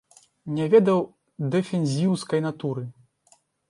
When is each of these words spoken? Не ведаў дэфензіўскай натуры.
Не 0.59 0.65
ведаў 0.75 1.05
дэфензіўскай 1.59 2.47
натуры. 2.51 2.83